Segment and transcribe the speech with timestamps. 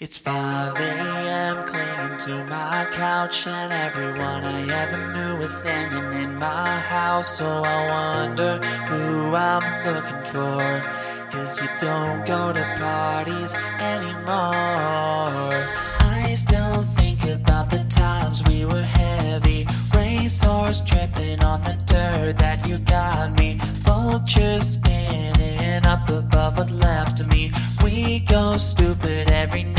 [0.00, 1.64] It's 5 a.m.
[1.64, 7.36] clinging to my couch, and everyone I ever knew is standing in my house.
[7.36, 10.84] So I wonder who I'm looking for.
[11.32, 15.66] Cause you don't go to parties anymore.
[15.98, 19.66] I still think about the times we were heavy.
[19.92, 23.58] Racehorse tripping on the dirt that you got me.
[23.82, 27.50] Vultures spinning up above what's left of me.
[27.82, 29.77] We go stupid every night, what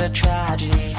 [0.00, 0.95] a tragedy.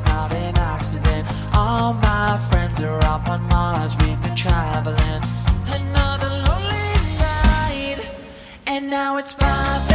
[0.00, 1.26] Brakes, not an accident.
[1.54, 5.22] All my friends are up on Mars, we've been traveling.
[5.66, 8.08] Another lonely night,
[8.66, 9.89] and now it's 5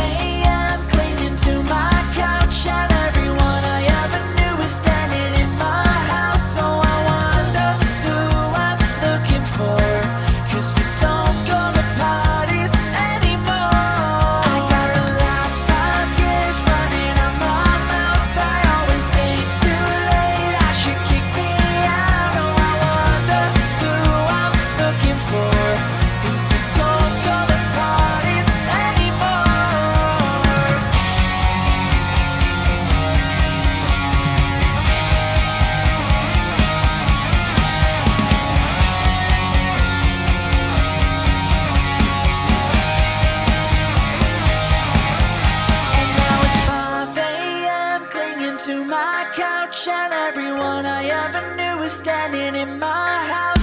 [51.86, 53.55] was standing in my house.